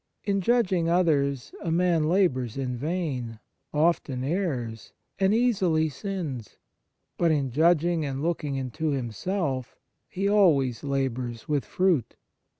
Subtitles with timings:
[0.23, 3.37] In judging others a man labours in vain,
[3.71, 6.55] often errs, and easily sins;
[7.19, 9.77] but in judging and looking into himself
[10.09, 12.15] he always labours with fruit.